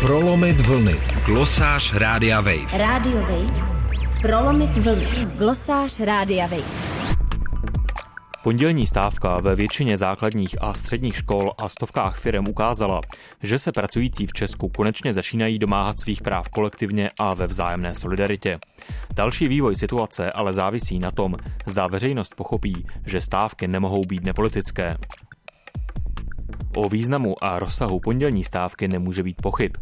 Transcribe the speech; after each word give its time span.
Prolomit 0.00 0.60
vlny. 0.60 0.94
Glosář 1.26 1.94
Rádia 1.94 2.40
Wave. 2.40 2.78
Rádio 2.78 3.20
Wave. 3.20 3.68
Prolomit 4.22 4.76
vlny. 4.76 5.06
Glosář 5.36 6.00
Rádia 6.00 6.46
Wave. 6.46 6.98
Pondělní 8.42 8.86
stávka 8.86 9.40
ve 9.40 9.54
většině 9.54 9.98
základních 9.98 10.62
a 10.62 10.74
středních 10.74 11.16
škol 11.16 11.52
a 11.58 11.68
stovkách 11.68 12.18
firm 12.18 12.48
ukázala, 12.48 13.00
že 13.42 13.58
se 13.58 13.72
pracující 13.72 14.26
v 14.26 14.32
Česku 14.32 14.68
konečně 14.68 15.12
začínají 15.12 15.58
domáhat 15.58 16.00
svých 16.00 16.22
práv 16.22 16.48
kolektivně 16.48 17.10
a 17.18 17.34
ve 17.34 17.46
vzájemné 17.46 17.94
solidaritě. 17.94 18.58
Další 19.14 19.48
vývoj 19.48 19.76
situace 19.76 20.32
ale 20.32 20.52
závisí 20.52 20.98
na 20.98 21.10
tom, 21.10 21.36
zda 21.66 21.86
veřejnost 21.86 22.34
pochopí, 22.34 22.86
že 23.06 23.20
stávky 23.20 23.68
nemohou 23.68 24.04
být 24.04 24.24
nepolitické. 24.24 24.96
O 26.78 26.88
významu 26.88 27.44
a 27.44 27.58
rozsahu 27.58 28.00
pondělní 28.00 28.44
stávky 28.44 28.88
nemůže 28.88 29.22
být 29.22 29.42
pochyb. 29.42 29.76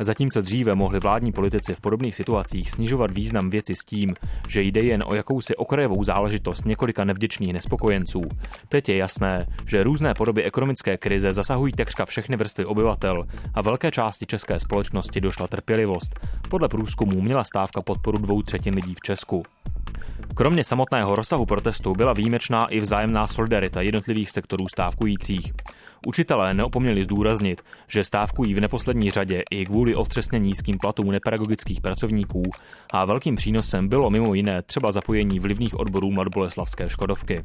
Zatímco 0.00 0.40
dříve 0.40 0.74
mohli 0.74 1.00
vládní 1.00 1.32
politici 1.32 1.74
v 1.74 1.80
podobných 1.80 2.16
situacích 2.16 2.70
snižovat 2.70 3.10
význam 3.10 3.50
věci 3.50 3.74
s 3.76 3.84
tím, 3.84 4.14
že 4.48 4.62
jde 4.62 4.82
jen 4.82 5.04
o 5.06 5.14
jakousi 5.14 5.56
okrajovou 5.56 6.04
záležitost 6.04 6.64
několika 6.64 7.04
nevděčných 7.04 7.52
nespokojenců, 7.52 8.22
teď 8.68 8.88
je 8.88 8.96
jasné, 8.96 9.46
že 9.66 9.84
různé 9.84 10.14
podoby 10.14 10.42
ekonomické 10.42 10.96
krize 10.96 11.32
zasahují 11.32 11.72
takřka 11.72 12.06
všechny 12.06 12.36
vrstvy 12.36 12.64
obyvatel 12.64 13.24
a 13.54 13.62
velké 13.62 13.90
části 13.90 14.26
české 14.26 14.60
společnosti 14.60 15.20
došla 15.20 15.46
trpělivost. 15.48 16.20
Podle 16.48 16.68
průzkumů 16.68 17.20
měla 17.20 17.44
stávka 17.44 17.80
podporu 17.80 18.18
dvou 18.18 18.42
třetin 18.42 18.74
lidí 18.74 18.94
v 18.94 19.00
Česku. 19.00 19.42
Kromě 20.34 20.64
samotného 20.64 21.16
rozsahu 21.16 21.46
protestu 21.46 21.94
byla 21.94 22.12
výjimečná 22.12 22.66
i 22.66 22.80
vzájemná 22.80 23.26
solidarita 23.26 23.80
jednotlivých 23.80 24.30
sektorů 24.30 24.64
stávkujících. 24.68 25.52
Učitelé 26.06 26.54
neopomněli 26.54 27.04
zdůraznit, 27.04 27.62
že 27.88 28.04
stávkují 28.04 28.54
v 28.54 28.60
neposlední 28.60 29.10
řadě 29.10 29.42
i 29.50 29.66
kvůli 29.66 29.94
otřesně 29.94 30.38
nízkým 30.38 30.78
platům 30.78 31.10
nepedagogických 31.10 31.80
pracovníků 31.80 32.42
a 32.92 33.04
velkým 33.04 33.36
přínosem 33.36 33.88
bylo 33.88 34.10
mimo 34.10 34.34
jiné 34.34 34.62
třeba 34.62 34.92
zapojení 34.92 35.40
vlivných 35.40 35.78
odborů 35.78 36.10
Mladboleslavské 36.10 36.88
Škodovky. 36.88 37.42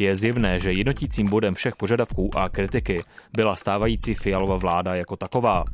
Je 0.00 0.16
zjevné, 0.16 0.58
že 0.58 0.72
jednotícím 0.72 1.28
bodem 1.28 1.54
všech 1.54 1.76
požadavků 1.76 2.30
a 2.38 2.48
kritiky 2.48 3.04
byla 3.36 3.56
stávající 3.56 4.14
Fialova 4.14 4.56
vláda 4.56 4.94
jako 4.94 5.16
taková. 5.16 5.64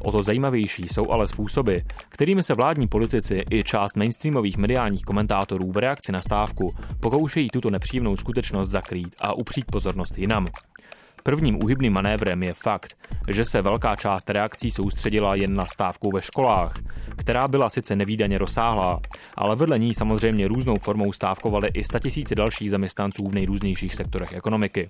O 0.00 0.12
to 0.12 0.22
zajímavější 0.22 0.88
jsou 0.88 1.10
ale 1.10 1.26
způsoby, 1.26 1.76
kterými 2.08 2.42
se 2.42 2.54
vládní 2.54 2.88
politici 2.88 3.44
i 3.50 3.64
část 3.64 3.96
mainstreamových 3.96 4.56
mediálních 4.56 5.02
komentátorů 5.02 5.72
v 5.72 5.76
reakci 5.76 6.12
na 6.12 6.22
stávku 6.22 6.74
pokoušejí 7.00 7.48
tuto 7.50 7.70
nepříjemnou 7.70 8.16
skutečnost 8.16 8.68
zakrýt 8.68 9.16
a 9.18 9.32
upřít 9.32 9.64
pozornost 9.64 10.18
jinam. 10.18 10.46
Prvním 11.22 11.64
úhybným 11.64 11.92
manévrem 11.92 12.42
je 12.42 12.54
fakt, 12.54 12.96
že 13.28 13.44
se 13.44 13.62
velká 13.62 13.96
část 13.96 14.30
reakcí 14.30 14.70
soustředila 14.70 15.34
jen 15.34 15.54
na 15.54 15.66
stávku 15.66 16.10
ve 16.10 16.22
školách, 16.22 16.74
která 17.16 17.48
byla 17.48 17.70
sice 17.70 17.96
nevýdaně 17.96 18.38
rozsáhlá, 18.38 19.00
ale 19.36 19.56
vedle 19.56 19.78
ní 19.78 19.94
samozřejmě 19.94 20.48
různou 20.48 20.78
formou 20.78 21.12
stávkovaly 21.12 21.68
i 21.74 21.84
statisíce 21.84 22.34
dalších 22.34 22.70
zaměstnanců 22.70 23.24
v 23.24 23.34
nejrůznějších 23.34 23.94
sektorech 23.94 24.32
ekonomiky. 24.32 24.88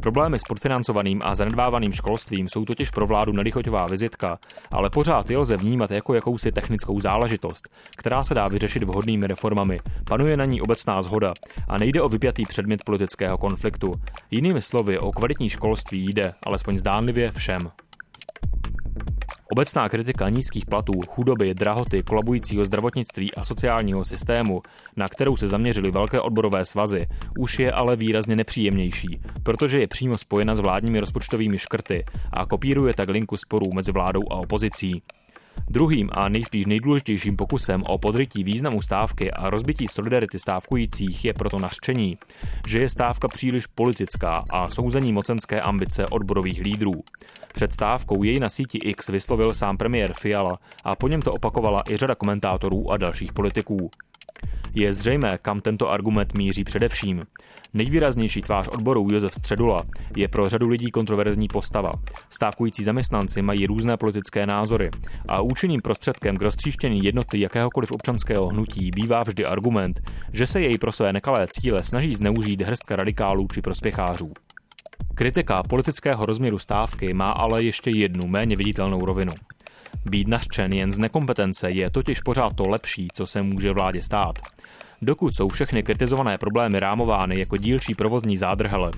Problémy 0.00 0.38
s 0.38 0.42
podfinancovaným 0.42 1.22
a 1.24 1.34
zanedbávaným 1.34 1.92
školstvím 1.92 2.48
jsou 2.48 2.64
totiž 2.64 2.90
pro 2.90 3.06
vládu 3.06 3.32
nelichoťová 3.32 3.86
vizitka, 3.86 4.38
ale 4.70 4.90
pořád 4.90 5.30
je 5.30 5.38
lze 5.38 5.56
vnímat 5.56 5.90
jako 5.90 6.14
jakousi 6.14 6.52
technickou 6.52 7.00
záležitost, 7.00 7.68
která 7.96 8.24
se 8.24 8.34
dá 8.34 8.48
vyřešit 8.48 8.82
vhodnými 8.82 9.26
reformami. 9.26 9.80
Panuje 10.04 10.36
na 10.36 10.44
ní 10.44 10.60
obecná 10.60 11.02
zhoda 11.02 11.34
a 11.68 11.78
nejde 11.78 12.02
o 12.02 12.08
vypjatý 12.08 12.42
předmět 12.46 12.84
politického 12.84 13.38
konfliktu. 13.38 13.94
Jinými 14.30 14.62
slovy, 14.62 14.98
o 14.98 15.12
kvalitní 15.12 15.50
školství 15.50 16.12
jde, 16.12 16.34
alespoň 16.42 16.78
zdánlivě, 16.78 17.30
všem. 17.30 17.70
Obecná 19.52 19.88
kritika 19.88 20.28
nízkých 20.28 20.66
platů, 20.66 20.92
chudoby, 21.08 21.54
drahoty, 21.54 22.02
kolabujícího 22.02 22.66
zdravotnictví 22.66 23.34
a 23.34 23.44
sociálního 23.44 24.04
systému, 24.04 24.62
na 24.96 25.08
kterou 25.08 25.36
se 25.36 25.48
zaměřily 25.48 25.90
velké 25.90 26.20
odborové 26.20 26.64
svazy, 26.64 27.06
už 27.38 27.58
je 27.58 27.72
ale 27.72 27.96
výrazně 27.96 28.36
nepříjemnější, 28.36 29.20
protože 29.42 29.80
je 29.80 29.86
přímo 29.86 30.18
spojena 30.18 30.54
s 30.54 30.58
vládními 30.58 31.00
rozpočtovými 31.00 31.58
škrty 31.58 32.04
a 32.32 32.46
kopíruje 32.46 32.94
tak 32.94 33.08
linku 33.08 33.36
sporů 33.36 33.66
mezi 33.74 33.92
vládou 33.92 34.22
a 34.30 34.34
opozicí. 34.34 35.02
Druhým 35.70 36.10
a 36.12 36.28
nejspíš 36.28 36.66
nejdůležitějším 36.66 37.36
pokusem 37.36 37.82
o 37.82 37.98
podrytí 37.98 38.44
významu 38.44 38.82
stávky 38.82 39.30
a 39.30 39.50
rozbití 39.50 39.88
solidarity 39.88 40.38
stávkujících 40.38 41.24
je 41.24 41.34
proto 41.34 41.58
nařčení, 41.58 42.18
že 42.66 42.78
je 42.78 42.88
stávka 42.88 43.28
příliš 43.28 43.66
politická 43.66 44.44
a 44.50 44.68
souzení 44.68 45.12
mocenské 45.12 45.60
ambice 45.60 46.06
odborových 46.06 46.60
lídrů. 46.60 47.02
Před 47.58 47.72
stávkou 47.72 48.22
jej 48.22 48.40
na 48.40 48.50
síti 48.50 48.78
X 48.78 49.08
vyslovil 49.08 49.54
sám 49.54 49.76
premiér 49.76 50.12
Fiala 50.12 50.58
a 50.84 50.96
po 50.96 51.08
něm 51.08 51.22
to 51.22 51.32
opakovala 51.32 51.82
i 51.90 51.96
řada 51.96 52.14
komentátorů 52.14 52.90
a 52.90 52.96
dalších 52.96 53.32
politiků. 53.32 53.90
Je 54.74 54.92
zřejmé, 54.92 55.38
kam 55.42 55.60
tento 55.60 55.90
argument 55.90 56.34
míří 56.34 56.64
především. 56.64 57.24
Nejvýraznější 57.74 58.42
tvář 58.42 58.68
odboru 58.68 59.10
Josef 59.10 59.34
Středula 59.34 59.82
je 60.16 60.28
pro 60.28 60.48
řadu 60.48 60.68
lidí 60.68 60.90
kontroverzní 60.90 61.48
postava. 61.48 61.92
Stávkující 62.30 62.84
zaměstnanci 62.84 63.42
mají 63.42 63.66
různé 63.66 63.96
politické 63.96 64.46
názory 64.46 64.90
a 65.28 65.40
účinným 65.40 65.80
prostředkem 65.80 66.36
k 66.36 66.42
roztříštění 66.42 67.04
jednoty 67.04 67.40
jakéhokoliv 67.40 67.92
občanského 67.92 68.48
hnutí 68.48 68.90
bývá 68.90 69.22
vždy 69.22 69.44
argument, 69.44 70.00
že 70.32 70.46
se 70.46 70.60
jej 70.60 70.78
pro 70.78 70.92
své 70.92 71.12
nekalé 71.12 71.46
cíle 71.50 71.82
snaží 71.82 72.14
zneužít 72.14 72.62
hrstka 72.62 72.96
radikálů 72.96 73.48
či 73.52 73.60
prospěchářů. 73.60 74.32
Kritika 75.14 75.62
politického 75.62 76.26
rozměru 76.26 76.58
stávky 76.58 77.14
má 77.14 77.30
ale 77.30 77.62
ještě 77.62 77.90
jednu 77.90 78.26
méně 78.26 78.56
viditelnou 78.56 79.04
rovinu. 79.04 79.32
Být 80.04 80.28
nařčen 80.28 80.72
jen 80.72 80.92
z 80.92 80.98
nekompetence 80.98 81.70
je 81.70 81.90
totiž 81.90 82.20
pořád 82.20 82.56
to 82.56 82.68
lepší, 82.68 83.08
co 83.14 83.26
se 83.26 83.42
může 83.42 83.72
vládě 83.72 84.02
stát. 84.02 84.38
Dokud 85.02 85.34
jsou 85.34 85.48
všechny 85.48 85.82
kritizované 85.82 86.38
problémy 86.38 86.80
rámovány 86.80 87.38
jako 87.38 87.56
dílčí 87.56 87.94
provozní 87.94 88.36
zádrhele, 88.36 88.90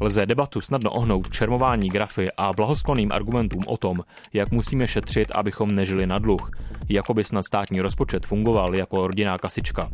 lze 0.00 0.26
debatu 0.26 0.60
snadno 0.60 0.90
ohnout 0.90 1.30
čermování 1.30 1.88
grafy 1.88 2.28
a 2.36 2.52
blahosklonným 2.52 3.12
argumentům 3.12 3.62
o 3.66 3.76
tom, 3.76 4.00
jak 4.32 4.50
musíme 4.50 4.88
šetřit, 4.88 5.30
abychom 5.34 5.74
nežili 5.74 6.06
na 6.06 6.18
dluh, 6.18 6.50
jako 6.88 7.14
by 7.14 7.24
snad 7.24 7.42
státní 7.44 7.80
rozpočet 7.80 8.26
fungoval 8.26 8.74
jako 8.74 9.06
rodinná 9.06 9.38
kasička. 9.38 9.90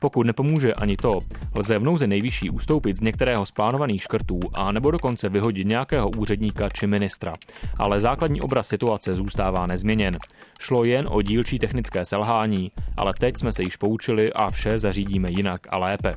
Pokud 0.00 0.26
nepomůže 0.26 0.74
ani 0.74 0.96
to, 0.96 1.20
lze 1.54 1.78
v 1.78 1.82
nouze 1.82 2.06
nejvyšší 2.06 2.50
ustoupit 2.50 2.96
z 2.96 3.00
některého 3.00 3.46
z 3.46 3.50
plánovaných 3.50 4.02
škrtů 4.02 4.40
a 4.54 4.72
nebo 4.72 4.90
dokonce 4.90 5.28
vyhodit 5.28 5.66
nějakého 5.66 6.10
úředníka 6.10 6.68
či 6.68 6.86
ministra. 6.86 7.34
Ale 7.76 8.00
základní 8.00 8.40
obraz 8.40 8.68
situace 8.68 9.14
zůstává 9.14 9.66
nezměněn. 9.66 10.18
Šlo 10.58 10.84
jen 10.84 11.08
o 11.10 11.22
dílčí 11.22 11.58
technické 11.58 12.04
selhání, 12.04 12.70
ale 12.96 13.12
teď 13.18 13.36
jsme 13.38 13.52
se 13.52 13.62
již 13.62 13.76
poučili 13.76 14.32
a 14.32 14.50
vše 14.50 14.78
zařídíme 14.78 15.30
jinak 15.30 15.60
a 15.70 15.78
lépe. 15.78 16.16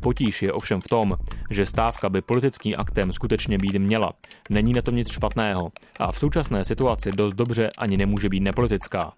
Potíž 0.00 0.42
je 0.42 0.52
ovšem 0.52 0.80
v 0.80 0.88
tom, 0.88 1.16
že 1.50 1.66
stávka 1.66 2.08
by 2.08 2.22
politickým 2.22 2.74
aktem 2.78 3.12
skutečně 3.12 3.58
být 3.58 3.74
měla. 3.78 4.12
Není 4.50 4.72
na 4.72 4.82
tom 4.82 4.96
nic 4.96 5.12
špatného 5.12 5.72
a 5.98 6.12
v 6.12 6.18
současné 6.18 6.64
situaci 6.64 7.12
dost 7.12 7.32
dobře 7.32 7.70
ani 7.78 7.96
nemůže 7.96 8.28
být 8.28 8.40
nepolitická. 8.40 9.12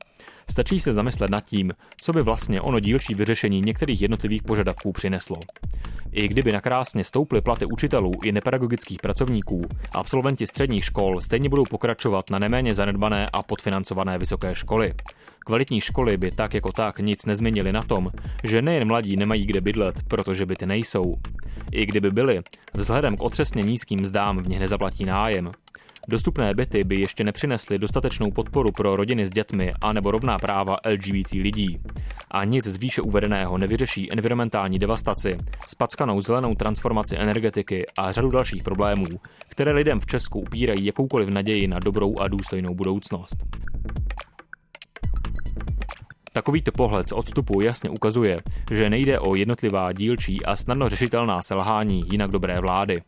Stačí 0.50 0.81
se 0.81 0.93
zamyslet 0.93 1.31
nad 1.31 1.44
tím, 1.44 1.72
co 1.97 2.12
by 2.12 2.22
vlastně 2.22 2.60
ono 2.60 2.81
dílčí 2.81 3.15
vyřešení 3.15 3.60
některých 3.60 4.03
jednotlivých 4.03 4.43
požadavků 4.43 4.93
přineslo. 4.93 5.37
I 6.12 6.28
kdyby 6.28 6.53
nakrásně 6.53 7.05
stouply 7.05 7.41
platy 7.41 7.66
učitelů 7.66 8.12
i 8.22 8.32
nepedagogických 8.32 8.99
pracovníků, 9.00 9.62
absolventi 9.93 10.47
středních 10.47 10.84
škol 10.84 11.21
stejně 11.21 11.49
budou 11.49 11.65
pokračovat 11.65 12.31
na 12.31 12.38
neméně 12.38 12.75
zanedbané 12.75 13.28
a 13.32 13.43
podfinancované 13.43 14.19
vysoké 14.19 14.55
školy. 14.55 14.94
Kvalitní 15.38 15.81
školy 15.81 16.16
by 16.16 16.31
tak 16.31 16.55
jako 16.55 16.72
tak 16.72 16.99
nic 16.99 17.26
nezměnily 17.26 17.72
na 17.72 17.82
tom, 17.82 18.11
že 18.44 18.62
nejen 18.62 18.88
mladí 18.88 19.16
nemají 19.16 19.47
kde 19.47 19.61
bydlet, 19.61 20.03
protože 20.09 20.47
byty 20.47 20.66
nejsou. 20.66 21.15
I 21.72 21.87
kdyby 21.87 22.11
byly, 22.11 22.43
vzhledem 22.75 23.16
k 23.16 23.22
otřesně 23.22 23.62
nízkým 23.62 24.00
mzdám 24.00 24.38
v 24.38 24.49
nich 24.49 24.61
nezaplatí 24.61 25.05
nájem. 25.05 25.53
Dostupné 26.09 26.54
byty 26.54 26.84
by 26.84 27.00
ještě 27.00 27.25
nepřinesly 27.25 27.78
dostatečnou 27.78 28.31
podporu 28.31 28.73
pro 28.73 28.96
rodiny 28.96 29.26
s 29.26 29.31
dětmi 29.31 29.73
a 29.81 29.93
nebo 29.93 30.11
rovná 30.11 30.38
práva 30.38 30.76
LGBT 30.87 31.32
lidí. 31.32 31.81
A 32.31 32.44
nic 32.44 32.67
z 32.67 32.76
výše 32.76 33.02
uvedeného 33.02 33.58
nevyřeší 33.58 34.12
environmentální 34.12 34.79
devastaci, 34.79 35.38
spackanou 35.69 36.20
zelenou 36.20 36.55
transformaci 36.55 37.17
energetiky 37.17 37.87
a 37.99 38.12
řadu 38.12 38.31
dalších 38.31 38.62
problémů, 38.62 39.05
které 39.49 39.73
lidem 39.73 40.00
v 40.00 40.06
Česku 40.06 40.40
upírají 40.40 40.87
jakoukoliv 40.87 41.29
naději 41.29 41.69
na 41.69 41.79
dobrou 41.79 42.19
a 42.19 42.29
důstojnou 42.29 42.75
budoucnost. 42.75 43.37
Takovýto 46.32 46.73
pohled 46.73 47.08
z 47.08 47.12
odstupu 47.12 47.61
jasně 47.61 47.90
ukazuje, 47.90 48.40
že 48.70 48.90
nejde 48.90 49.19
o 49.19 49.34
jednotlivá 49.34 49.93
dílčí 49.93 50.44
a 50.44 50.56
snadno 50.56 50.88
řešitelná 50.88 51.43
selhání 51.43 52.05
jinak 52.11 52.31
dobré 52.31 52.61
vlády. 52.61 53.02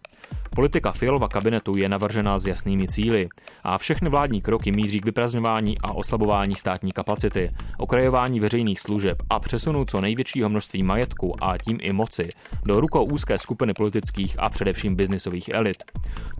Politika 0.57 0.93
Fialova 0.93 1.29
kabinetu 1.29 1.77
je 1.77 1.89
navržena 1.89 2.39
s 2.39 2.47
jasnými 2.47 2.89
cíly 2.89 3.29
a 3.65 3.79
všechny 3.79 4.09
vládní 4.09 4.41
kroky 4.41 4.73
míří 4.73 5.01
k 5.01 5.05
vyprazňování 5.05 5.79
a 5.79 5.93
oslabování 5.93 6.55
státní 6.55 6.93
kapacity, 6.93 7.51
okrajování 7.79 8.41
veřejných 8.41 8.81
služeb 8.81 9.23
a 9.31 9.41
přesunu 9.41 9.85
co 9.85 10.01
největšího 10.01 10.49
množství 10.49 10.83
majetku 10.83 11.45
a 11.45 11.59
tím 11.59 11.79
i 11.83 11.93
moci 11.93 12.29
do 12.65 12.81
rukou 12.81 13.05
úzké 13.05 13.39
skupiny 13.39 13.75
politických 13.75 14.37
a 14.39 14.49
především 14.49 14.97
biznisových 14.97 15.49
elit. 15.49 15.85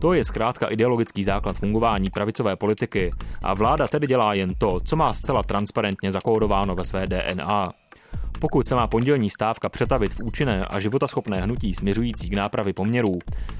To 0.01 0.13
je 0.13 0.25
zkrátka 0.25 0.67
ideologický 0.67 1.23
základ 1.23 1.57
fungování 1.57 2.09
pravicové 2.09 2.55
politiky 2.55 3.11
a 3.43 3.53
vláda 3.53 3.87
tedy 3.87 4.07
dělá 4.07 4.33
jen 4.33 4.53
to, 4.57 4.79
co 4.79 4.95
má 4.95 5.13
zcela 5.13 5.43
transparentně 5.43 6.11
zakódováno 6.11 6.75
ve 6.75 6.83
své 6.83 7.07
DNA. 7.07 7.73
Pokud 8.39 8.67
se 8.67 8.75
má 8.75 8.87
pondělní 8.87 9.29
stávka 9.29 9.69
přetavit 9.69 10.13
v 10.13 10.19
účinné 10.23 10.65
a 10.65 10.79
životaschopné 10.79 11.41
hnutí 11.41 11.73
směřující 11.73 12.29
k 12.29 12.33
nápravě 12.33 12.73
poměrů, 12.73 13.11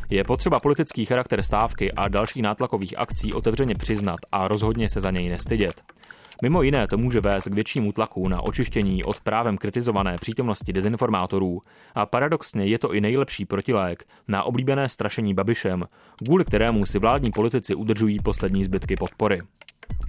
je 0.10 0.24
potřeba 0.24 0.60
politický 0.60 1.06
charakter 1.06 1.44
stávky 1.44 1.92
a 1.92 2.08
dalších 2.08 2.44
nátlakových 2.44 3.00
akcí 3.00 3.34
otevřeně 3.34 3.76
přiznat 3.76 4.20
a 4.32 4.48
rozhodně 4.48 4.90
se 4.90 5.00
za 5.00 5.12
něj 5.12 5.30
nestydět. 5.30 5.82
Mimo 6.42 6.62
jiné 6.62 6.88
to 6.88 6.98
může 6.98 7.22
vést 7.22 7.44
k 7.44 7.54
většímu 7.54 7.92
tlaku 7.92 8.28
na 8.28 8.42
očištění 8.42 9.04
od 9.04 9.20
právem 9.20 9.58
kritizované 9.58 10.18
přítomnosti 10.18 10.74
dezinformátorů 10.74 11.62
a 11.96 12.06
paradoxně 12.06 12.66
je 12.66 12.80
to 12.80 12.94
i 12.94 13.02
nejlepší 13.02 13.46
protilék 13.46 14.04
na 14.28 14.44
oblíbené 14.44 14.90
strašení 14.90 15.34
Babišem, 15.34 15.86
kvůli 16.26 16.46
kterému 16.46 16.86
si 16.86 17.00
vládní 17.00 17.32
politici 17.32 17.76
udržují 17.76 18.20
poslední 18.20 18.64
zbytky 18.64 18.96
podpory. 18.96 19.42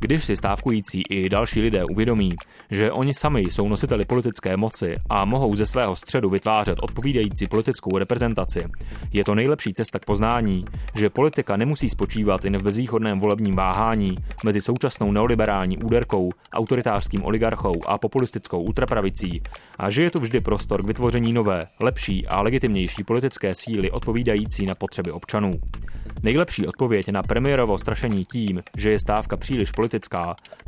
Když 0.00 0.24
si 0.24 0.36
stávkující 0.36 1.02
i 1.10 1.28
další 1.28 1.60
lidé 1.60 1.84
uvědomí, 1.84 2.34
že 2.70 2.92
oni 2.92 3.14
sami 3.14 3.40
jsou 3.40 3.68
nositeli 3.68 4.04
politické 4.04 4.56
moci 4.56 4.96
a 5.10 5.24
mohou 5.24 5.56
ze 5.56 5.66
svého 5.66 5.96
středu 5.96 6.30
vytvářet 6.30 6.78
odpovídající 6.82 7.46
politickou 7.46 7.98
reprezentaci, 7.98 8.64
je 9.12 9.24
to 9.24 9.34
nejlepší 9.34 9.74
cesta 9.74 9.98
k 9.98 10.04
poznání, 10.04 10.64
že 10.94 11.10
politika 11.10 11.56
nemusí 11.56 11.88
spočívat 11.88 12.44
jen 12.44 12.58
v 12.58 12.62
bezvýchodném 12.62 13.18
volebním 13.18 13.56
váhání 13.56 14.16
mezi 14.44 14.60
současnou 14.60 15.12
neoliberální 15.12 15.78
úderkou, 15.78 16.30
autoritářským 16.52 17.24
oligarchou 17.24 17.74
a 17.86 17.98
populistickou 17.98 18.62
ultrapravicí 18.62 19.42
a 19.78 19.90
že 19.90 20.02
je 20.02 20.10
tu 20.10 20.20
vždy 20.20 20.40
prostor 20.40 20.82
k 20.82 20.86
vytvoření 20.86 21.32
nové, 21.32 21.64
lepší 21.80 22.26
a 22.26 22.42
legitimnější 22.42 23.04
politické 23.04 23.54
síly 23.54 23.90
odpovídající 23.90 24.66
na 24.66 24.74
potřeby 24.74 25.10
občanů. 25.10 25.60
Nejlepší 26.22 26.66
odpověď 26.66 27.08
na 27.08 27.22
premiérovo 27.22 27.78
strašení 27.78 28.24
tím, 28.24 28.62
že 28.76 28.90
je 28.90 29.00
stávka 29.00 29.36
příliš 29.36 29.70
politická, 29.70 29.88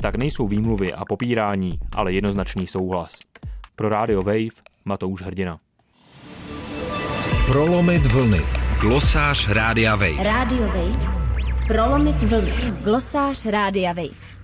tak 0.01 0.15
nejsou 0.15 0.47
výmluvy 0.47 0.93
a 0.93 1.05
popírání, 1.05 1.79
ale 1.91 2.13
jednoznačný 2.13 2.67
souhlas. 2.67 3.19
Pro 3.75 3.89
Radio 3.89 4.23
Wave 4.23 4.61
Matouš 4.85 5.21
Hrdina. 5.21 5.59
Prolomit 7.45 8.05
vlny. 8.05 8.41
Glosář 8.81 9.49
Rádia 9.49 9.95
Wave. 9.95 10.23
Radio 10.23 10.67
Wave. 10.67 11.21
Prolomit 11.67 12.23
vlny. 12.23 12.51
Glosář 12.83 13.45
Rádia 13.45 13.93
Wave. 13.93 14.40